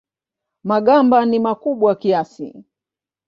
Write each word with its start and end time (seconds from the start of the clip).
Magamba 0.69 1.17
ni 1.25 1.39
makubwa 1.45 1.91
kiasi. 2.01 2.47